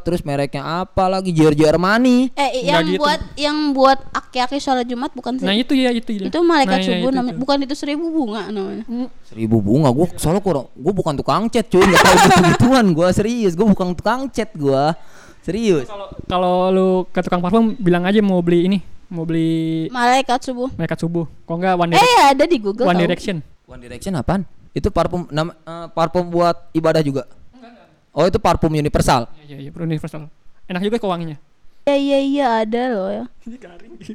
[0.01, 2.33] terus mereknya apa lagi Giorgio Armani.
[2.33, 2.97] Eh yang gitu.
[2.97, 5.45] buat yang buat aki-aki sholat Jumat bukan sih?
[5.45, 6.27] Nah, itu ya, itu ya.
[6.27, 7.33] itu malaikat Nah, ya, subuh itu, namanya.
[7.33, 7.41] itu.
[7.41, 8.85] Bukan itu seribu bunga namanya.
[8.85, 13.09] Hmm, Seribu bunga gua soalnya kurang gua bukan tukang cat cuy, enggak tahu gitu-gituan gua
[13.11, 14.93] serius, gua bukan tukang cat gua.
[15.41, 15.85] Serius.
[15.85, 20.73] Kalau kalau lu ke tukang parfum bilang aja mau beli ini, mau beli Malaikat subuh.
[20.73, 21.25] malaikat subuh.
[21.43, 22.85] Kok enggak One, Direc- Eh ada di Google.
[22.85, 23.05] One tau.
[23.05, 23.37] Direction.
[23.65, 24.45] One Direction apaan?
[24.71, 27.25] Itu parfum nama eh, parfum buat ibadah juga.
[28.11, 29.27] Oh, itu parfum universal.
[29.43, 30.31] Iya, iya, iya, universal.
[30.65, 31.35] Enak juga kok wanginya.
[31.85, 33.25] Iya iya iya ada loh ya.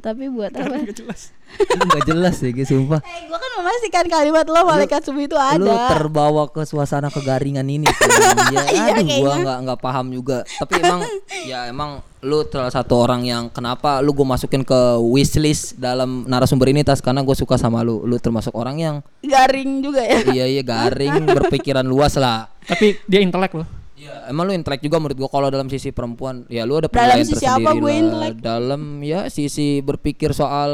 [0.02, 0.74] Tapi buat apa?
[0.74, 1.30] Enggak jelas.
[1.54, 2.98] Enggak jelas sih, guys, sumpah.
[2.98, 5.62] Eh gua kan memastikan kalimat lo malaikat subuh itu ada.
[5.62, 7.86] Lu terbawa ke suasana kegaringan ini.
[7.86, 8.10] Tuh.
[8.54, 10.42] ya, Iya, aduh, gua nggak nggak paham juga.
[10.42, 11.00] Tapi emang
[11.46, 16.68] ya emang lu salah satu orang yang kenapa lu gue masukin ke wishlist dalam narasumber
[16.68, 18.02] ini tas karena gue suka sama lu.
[18.02, 20.26] Lu termasuk orang yang Garing juga ya.
[20.26, 22.50] iya iya garing, berpikiran luas lah.
[22.66, 23.79] Tapi dia intelek loh.
[24.10, 26.42] Iya, emang lu intelek juga menurut gua kalau dalam sisi perempuan.
[26.50, 28.34] Ya lu ada Dalam penilaian sisi apa gue intelek?
[28.42, 30.70] Dalam ya sisi berpikir soal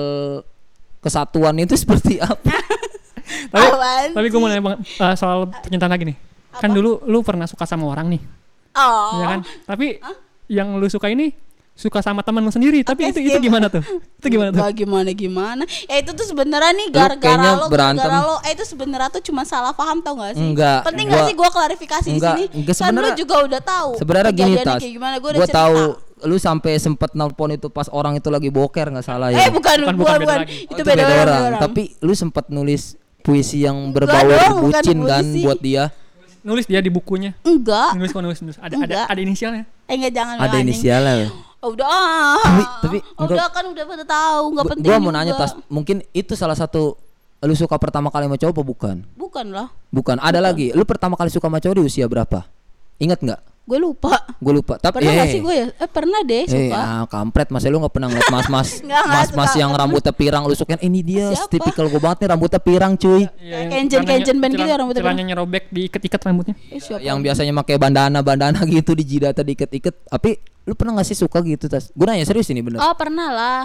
[1.04, 2.56] kesatuan itu seperti apa?
[3.26, 3.66] Tapi,
[4.14, 6.16] tapi gue mau nanya bang, eh, soal percintaan lagi nih.
[6.62, 8.22] Kan dulu lu pernah suka sama orang nih,
[8.78, 9.18] Oh.
[9.18, 9.40] ya kan?
[9.66, 9.98] Tapi
[10.46, 11.34] yang lu suka ini
[11.76, 12.80] suka sama teman lu sendiri.
[12.80, 13.84] Tapi itu itu gimana tuh?
[14.16, 14.64] Itu gimana tuh?
[14.74, 15.62] Gimana gimana.
[15.84, 18.00] Ya itu tuh sebenarnya nih gara-gara lo, berantem.
[18.02, 18.36] gara-gara lo.
[18.42, 20.42] Eh itu sebenarnya tuh cuma salah paham tau gak sih?
[20.42, 22.44] Enggak, Penting gua- gak sih gue klarifikasi enggak, di sini?
[22.56, 23.90] enggak, kan sebenarnya- juga udah tahu.
[24.00, 24.80] Sebenarnya gini tas.
[25.20, 25.76] Gue tahu
[26.24, 29.36] lu sampai sempet nelpon itu pas orang itu lagi boker nggak salah ya.
[29.38, 30.64] Eh bukan, Bukan, bukan, bukan, lagi.
[30.64, 31.12] Oh, Itu beda, orang.
[31.12, 31.60] beda orang.
[31.60, 34.24] Tapi lu sempet nulis puisi yang berbau
[34.64, 35.44] bucin kan puisi.
[35.44, 35.92] buat dia.
[36.40, 37.36] Nulis dia di bukunya.
[37.42, 38.00] enggak.
[38.00, 38.56] Nulis kok nulis nulis.
[38.56, 39.04] Ada ada Enggak.
[39.10, 39.64] ada inisialnya.
[39.84, 41.28] Eh enggak jangan Ada inisialnya.
[41.58, 41.86] Oh, udah.
[41.86, 42.36] ah.
[42.38, 44.86] Tapi- tapi Oh, enggak- udah kan udah pada tahu, enggak Gua- penting.
[44.86, 45.18] Gua mau juga.
[45.18, 46.94] nanya tas, mungkin itu salah satu
[47.38, 48.96] lu suka pertama kali sama cowok apa bukan?
[49.14, 49.68] Bukan lah.
[49.88, 50.72] Bukan, ada lagi.
[50.72, 52.44] Lu pertama kali suka sama cowok di usia berapa?
[52.96, 53.40] Ingat nggak?
[53.66, 54.14] Gue lupa.
[54.38, 54.78] Gue lupa.
[54.78, 55.66] Tapi Pernah eh, sih gue ya?
[55.74, 56.78] Eh pernah deh Eh, suka.
[56.78, 58.68] ah, kampret Mas, lu nggak pernah ngeliat mas-mas
[59.10, 61.50] mas-mas yang rambutnya pirang lu sukain ini dia Siapa?
[61.50, 63.26] tipikal gue banget nih rambutnya pirang cuy.
[63.26, 66.54] Iya, Kayak yang Kenjen-kenjen band gitu ya rambutnya Celananya robek diikat-ikat rambutnya.
[66.68, 67.02] Eh, siapa?
[67.02, 69.94] Yang biasanya pakai bandana-bandana gitu di jidatnya diiket-iket.
[70.06, 70.30] Tapi
[70.62, 71.90] lu pernah gak sih suka gitu tas?
[71.90, 72.78] Gue nanya serius ini bener.
[72.78, 73.62] Oh pernah lah.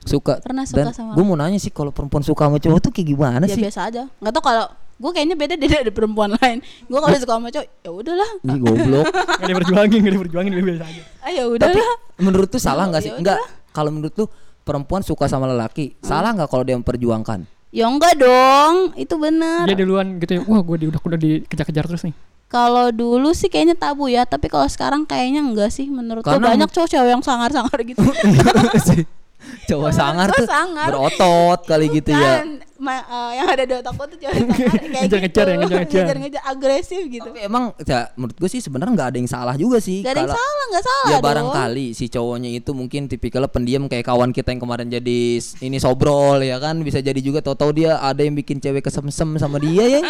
[0.00, 0.38] Suka.
[0.38, 3.06] pernah suka Dan sama gue mau nanya sih kalau perempuan suka sama cowok tuh kayak
[3.08, 3.62] gimana ya sih?
[3.62, 4.02] biasa aja.
[4.16, 4.66] Nggak tau kalau
[4.98, 6.58] gue kayaknya beda deh dari perempuan lain.
[6.84, 8.30] Gue kalau suka sama cowok ya udahlah.
[8.42, 9.06] Ih goblok.
[9.08, 11.02] Gak diperjuangin, gak diperjuangin dia biasa aja.
[11.18, 11.90] Ah ya Tapi udahlah.
[12.18, 13.10] menurut tuh salah Ya nggak sih?
[13.10, 13.20] udah.
[13.20, 13.38] Enggak.
[13.70, 14.26] Kalau menurut lu
[14.60, 16.02] perempuan suka sama lelaki, Hmm.
[16.04, 17.46] salah nggak kalau dia memperjuangkan?
[17.68, 19.64] Ya enggak dong, itu benar.
[19.64, 20.40] Dia duluan gitu ya.
[20.42, 22.16] Wah, gue di, udah udah dikejar-kejar terus nih.
[22.46, 26.48] Kalau dulu sih kayaknya tabu ya, tapi kalau sekarang kayaknya enggak sih menurut gue Karena
[26.48, 28.00] banyak cowok-cowok yang sangar-sangar gitu.
[29.68, 30.88] cowok sangar tuh sangar.
[30.90, 32.42] berotot kali gitu ya.
[32.78, 35.50] Ma- eh, yang ada di otak gue tuh sangar kayak Ngejar-ngejar gitu.
[35.50, 36.04] ya, ngejar-ngejar.
[36.06, 37.26] Ngejar-ngejar, agresif gitu.
[37.26, 39.98] Tapi emang ya, menurut gue sih sebenarnya nggak ada yang salah juga sih.
[40.00, 41.26] Gak ada yang Kalau- salah, nggak salah Ya dong.
[41.26, 45.20] barangkali si cowoknya itu mungkin tipikalnya pendiam kayak kawan kita yang kemarin jadi
[45.58, 49.58] ini sobrol ya kan bisa jadi juga tahu-tahu dia ada yang bikin cewek kesemsem sama
[49.58, 50.00] dia ya.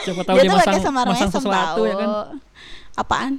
[0.00, 2.08] Siapa tahu Dia dia, tuh masang, masang sesuatu ya kan.
[2.94, 3.32] Apaan?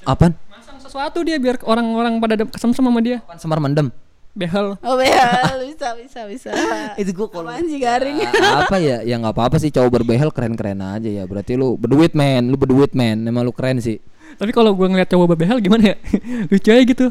[0.00, 0.32] Apaan?
[0.46, 3.18] Masang sesuatu dia biar orang-orang pada ada kesemsem sama dia.
[3.20, 3.90] Apaan semar mendem?
[4.30, 4.78] Behel.
[4.80, 6.50] Oh ya, bisa bisa bisa.
[7.02, 8.22] itu gue kalau sih garing?
[8.22, 8.30] Ya,
[8.62, 12.46] apa ya ya nggak apa-apa sih cowok berbehel keren-keren aja ya berarti lu berduit men
[12.46, 13.98] lu berduit men emang lu keren sih
[14.30, 15.96] Tapi kalau gue ngeliat cowok behel gimana ya?
[16.50, 17.06] Lucu aja gitu.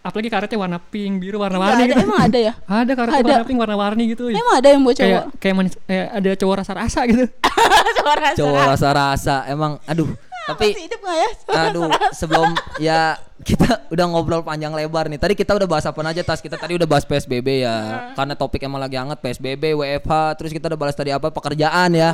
[0.00, 2.00] Apalagi karetnya warna pink, biru, warna-warni ada, gitu.
[2.00, 2.52] emang ada ya?
[2.80, 3.28] Ada karetnya Ada.
[3.36, 4.24] warna pink, warna-warni gitu.
[4.30, 4.38] ya.
[4.40, 5.26] Emang ada yang buat Kayak cowok?
[5.36, 7.24] kayak manis, kayak ada cowok rasa-rasa gitu.
[8.00, 8.36] Cowok rasa.
[8.38, 10.08] cowok rasa-rasa emang aduh
[10.46, 11.28] tapi Masih hidup nggak ya?
[11.66, 11.82] aduh
[12.14, 15.22] sebelum ya kita udah ngobrol panjang lebar nih.
[15.22, 16.42] Tadi kita udah bahas apa aja tas?
[16.42, 18.10] Kita tadi udah bahas PSBB ya.
[18.18, 22.10] Karena topik emang lagi hangat PSBB, WFH, terus kita udah bahas tadi apa pekerjaan ya.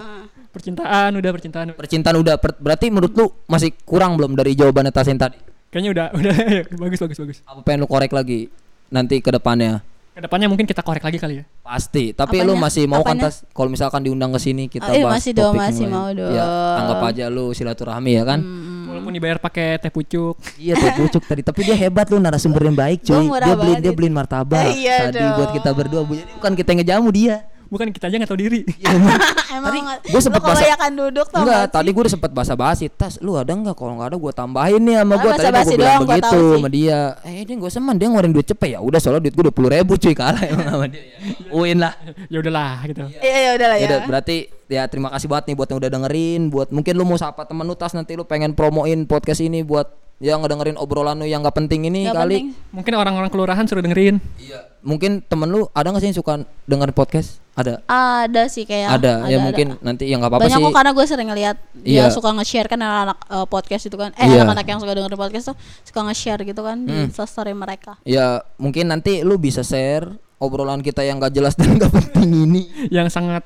[0.53, 1.67] Percintaan udah percintaan.
[1.73, 5.41] Percintaan udah per- berarti menurut lu masih kurang belum dari jawaban Tas yang tadi?
[5.73, 6.35] Kayaknya udah udah
[6.77, 7.39] bagus bagus bagus.
[7.49, 8.53] Apa pengen lu korek lagi
[8.93, 9.81] nanti ke depannya?
[10.13, 11.45] Ke depannya mungkin kita korek lagi kali ya.
[11.65, 12.69] Pasti, tapi lu Apanya?
[12.69, 13.33] masih mau kan Apanya?
[13.33, 16.37] tas kalau misalkan diundang ke sini kita Oh, iya, bahas masih dong, masih mau dong.
[16.37, 16.45] Ya,
[16.77, 18.45] anggap aja lu silaturahmi ya kan?
[18.93, 20.37] Walaupun dibayar pakai teh pucuk.
[20.55, 23.25] Iya tuh pucuk tadi, tapi dia hebat lu narasumber yang baik cuy.
[23.33, 25.57] Dia beliin dia beliin martabak Eh, iya tadi buat dong.
[25.57, 26.01] kita berdua.
[26.03, 26.13] Bu.
[26.15, 27.37] Jadi bukan kita yang ngejamu dia.
[27.67, 28.61] Bukan kita aja nggak tahu diri.
[28.69, 29.17] Iya, emang.
[29.65, 32.85] Tadi nggak- gua sempet bahasa- kebanyakan duduk tau Enggak, nggak tadi gue udah sempet basa-basi
[32.91, 33.73] Tas, lu ada enggak?
[33.73, 36.69] Kalau enggak ada gue tambahin nih sama Ah, gue Tadi gue bilang doang, begitu sama
[36.69, 39.73] dia Eh dia gak seman, dia ngeluarin duit cepet ya Udah soalnya duit gue 20
[39.73, 41.01] ribu cuy kalah emang sama dia
[41.55, 41.93] Uin lah
[42.27, 43.03] ya udahlah gitu.
[43.15, 43.83] Iya ya udah lah ya.
[43.83, 44.37] Yaudah, berarti
[44.73, 47.63] ya terima kasih banget nih buat yang udah dengerin buat mungkin lu mau sapa temen
[47.63, 49.85] lu tas nanti lu pengen promoin podcast ini buat
[50.17, 52.71] yang ngedengerin obrolan lu yang gak penting ini Nggak kali penting.
[52.71, 54.23] Mungkin orang-orang kelurahan suruh dengerin.
[54.39, 56.33] iya mungkin temen lu ada gak sih yang suka
[56.65, 58.97] dengerin podcast ada Ada sih kayak.
[58.97, 62.07] ada, ya mungkin nanti ya nggak apa-apa Banyak sih kok karena gue sering ngeliat Iya.
[62.07, 64.11] dia suka nge-share kan anak-anak eh, podcast itu kan.
[64.15, 64.41] Eh Iya.
[64.41, 67.99] anak-anak yang suka dengerin podcast tuh suka nge-share gitu kan di story mereka.
[68.03, 70.07] ya mungkin nanti lu bisa share
[70.39, 73.43] obrolan kita yang gak jelas dan gak penting ini yang sangat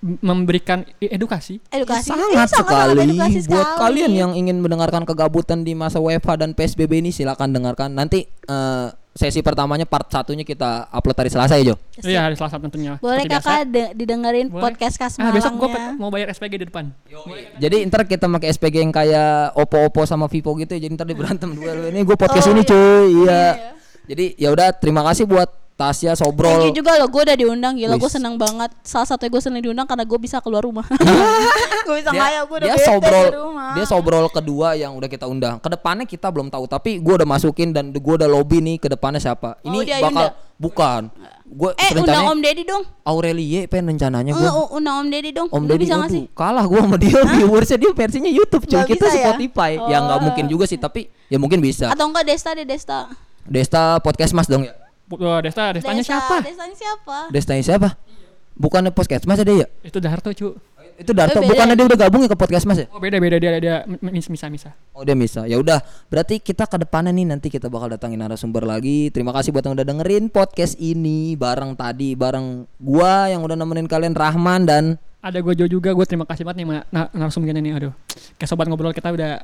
[0.00, 1.60] memberikan edukasi.
[1.68, 2.08] Edukasi.
[2.08, 3.80] sangat Iya, sekali edukasi buat sekali.
[3.82, 8.88] kalian yang ingin mendengarkan kegabutan di masa WFH dan PSBB ini silakan dengarkan nanti eh,
[9.10, 12.96] sesi pertamanya part satunya kita upload hari Selasa ya Jo Iya, hari Selasa tentunya.
[12.96, 13.44] Boleh Seperti biasa.
[13.44, 14.62] kakak de- didengerin Boleh.
[14.62, 15.92] podcast kas Ah, besok gue malangnya.
[15.94, 16.84] mau bayar SPG di depan.
[17.56, 21.18] jadi ntar kita pakai SPG yang kayak Oppo-Oppo sama Vivo gitu ya jadi ntar dia
[21.18, 22.70] berantem dua ini gue podcast Oh, ini iya.
[22.70, 23.42] cuy iya
[24.06, 27.72] jadi ya udah terima kasih buat Tasya Thank Sobrol you juga loh, gue udah diundang
[27.74, 28.68] gila, gue seneng banget.
[28.82, 30.84] Salah satunya gue seneng diundang karena gue bisa keluar rumah.
[31.86, 33.70] gue bisa ngayal, gue udah dia bete sobrol di rumah.
[33.72, 37.24] dia sobrol kedua yang udah kita undang ke depannya kita belum tahu tapi gue udah
[37.24, 40.56] masukin dan gue udah lobby nih ke depannya siapa ini Oh, dia bakal Yunda.
[40.56, 41.02] bukan
[41.46, 42.82] gue Eh, undang Om Deddy dong.
[43.02, 45.48] Aurelie pengen rencananya gue Eh, u- undang Om Deddy dong.
[45.48, 46.24] Om Deddy bisa sih?
[46.30, 49.24] kalah gue sama dia viewersnya dia versinya YouTube cuy kita bisa ya?
[49.28, 50.24] Spotify ya nggak Oh.
[50.24, 53.08] mungkin juga sih tapi ya mungkin bisa Atau enggak Desta deh Desta.
[53.42, 54.74] Desta podcast mas dong ya
[55.10, 56.36] Oh, Desta, Destanya Desta, siapa?
[56.46, 57.16] Destanya siapa?
[57.34, 57.90] Destanya siapa
[58.60, 60.52] bukannya podcast mas ada ya Itu Darto, cu.
[61.00, 61.78] itu Darto Oh, bukannya ya?
[61.80, 64.76] dia udah gabung ya ke podcast mas ya Oh, beda beda dia dia misa misa.
[64.92, 65.48] Oh dia bisa.
[65.48, 65.80] Ya udah,
[66.12, 69.08] berarti kita ke depannya nih nanti kita bakal datangin narasumber lagi.
[69.08, 73.88] Terima kasih buat yang udah dengerin podcast ini bareng tadi bareng gua yang udah nemenin
[73.88, 74.84] kalian Rahman dan
[75.24, 77.76] Ada gue Jo juga, gue terima kasih banget nih sama na- narasumber ini.
[77.76, 77.92] Aduh,
[78.36, 79.40] kayak sobat ngobrol kita udah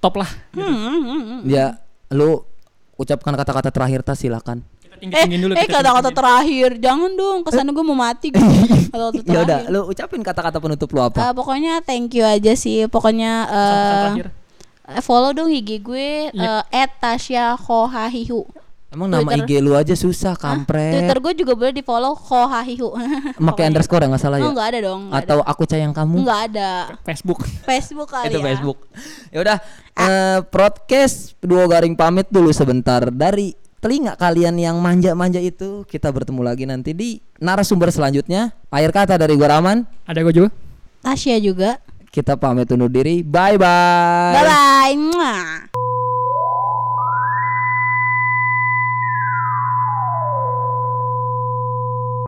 [0.00, 0.28] top lah.
[0.52, 1.40] Hmm, hmm, hmm, hmm.
[1.48, 1.80] ya
[2.12, 2.44] lu
[2.96, 4.60] ucapkan kata-kata terakhir tas silakan.
[4.96, 5.52] Kita tinggi Eh, dulu.
[5.52, 6.16] eh kata-kata tinggi-tinggiin.
[6.16, 7.38] terakhir, jangan dong.
[7.40, 8.28] Ke sana gue mau mati.
[8.92, 11.20] Kata-kata Ya udah, lu ucapin kata-kata penutup lu apa?
[11.20, 12.86] Eh, pokoknya thank you aja sih.
[12.86, 13.32] Pokoknya
[14.86, 16.62] eh, follow dong IG gue Iya.
[16.66, 18.46] eh @tasyakohahihu.
[18.86, 19.44] Emang nama Twitter.
[19.44, 21.10] IG lu aja susah, Twitter kampret.
[21.18, 22.94] gue juga boleh di follow kohahihu.
[23.36, 24.46] Pakai underscore ya nggak salah ya?
[24.46, 25.00] Oh enggak ada dong.
[25.10, 25.98] Enggak Atau aku sayang ada.
[26.00, 26.14] kamu?
[26.22, 26.70] Enggak ada.
[27.02, 27.40] Facebook.
[27.66, 28.44] Facebook kali itu ya.
[28.46, 28.78] Facebook.
[29.28, 29.56] Ya udah,
[29.92, 33.52] eh, podcast dua garing pamit dulu sebentar dari
[33.86, 35.86] telinga kalian yang manja-manja itu.
[35.86, 38.50] Kita bertemu lagi nanti di narasumber selanjutnya.
[38.66, 40.50] Akhir kata dari gua Raman, Ada gue juga.
[41.06, 41.78] Tasya juga.
[42.10, 43.22] kita pamit undur diri.
[43.22, 44.34] Bye bye.
[44.34, 45.65] Bye bye.